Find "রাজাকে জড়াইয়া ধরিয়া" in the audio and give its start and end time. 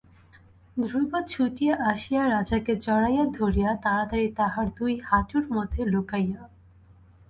2.29-3.71